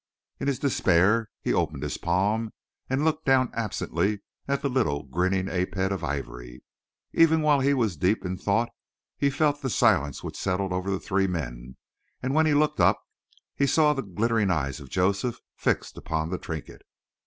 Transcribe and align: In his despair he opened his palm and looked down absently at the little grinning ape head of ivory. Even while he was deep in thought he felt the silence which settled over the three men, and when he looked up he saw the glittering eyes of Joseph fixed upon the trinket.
In 0.39 0.47
his 0.47 0.57
despair 0.57 1.29
he 1.43 1.53
opened 1.53 1.83
his 1.83 1.99
palm 1.99 2.53
and 2.89 3.05
looked 3.05 3.23
down 3.23 3.51
absently 3.53 4.21
at 4.47 4.63
the 4.63 4.67
little 4.67 5.03
grinning 5.03 5.47
ape 5.47 5.75
head 5.75 5.91
of 5.91 6.03
ivory. 6.03 6.63
Even 7.13 7.41
while 7.43 7.59
he 7.59 7.75
was 7.75 7.97
deep 7.97 8.25
in 8.25 8.35
thought 8.35 8.69
he 9.15 9.29
felt 9.29 9.61
the 9.61 9.69
silence 9.69 10.23
which 10.23 10.35
settled 10.39 10.73
over 10.73 10.89
the 10.89 10.99
three 10.99 11.27
men, 11.27 11.75
and 12.23 12.33
when 12.33 12.47
he 12.47 12.55
looked 12.55 12.79
up 12.79 12.99
he 13.55 13.67
saw 13.67 13.93
the 13.93 14.01
glittering 14.01 14.49
eyes 14.49 14.79
of 14.79 14.89
Joseph 14.89 15.39
fixed 15.55 15.95
upon 15.99 16.31
the 16.31 16.39
trinket. 16.39 16.81